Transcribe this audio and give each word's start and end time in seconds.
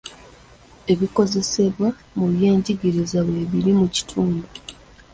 Ebikozesebwa 0.91 1.87
mu 2.17 2.25
byenjigiriza 2.33 3.19
weebiri 3.27 3.71
mu 3.79 3.87
kitundu. 3.95 4.43